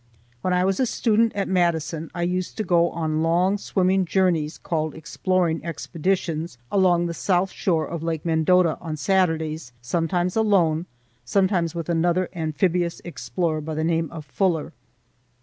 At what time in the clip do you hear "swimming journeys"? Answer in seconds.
3.59-4.57